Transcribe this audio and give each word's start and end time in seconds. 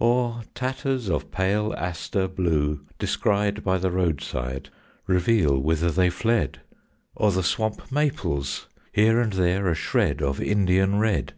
Or 0.00 0.42
tatters 0.52 1.08
of 1.08 1.30
pale 1.30 1.72
aster 1.78 2.26
blue, 2.26 2.84
descried 2.98 3.62
By 3.62 3.78
the 3.78 3.92
roadside, 3.92 4.68
Reveal 5.06 5.60
whither 5.60 5.92
they 5.92 6.10
fled; 6.10 6.60
Or 7.14 7.30
the 7.30 7.44
swamp 7.44 7.92
maples, 7.92 8.66
here 8.90 9.20
and 9.20 9.34
there 9.34 9.68
a 9.68 9.76
shred 9.76 10.20
Of 10.22 10.40
Indian 10.40 10.98
red. 10.98 11.34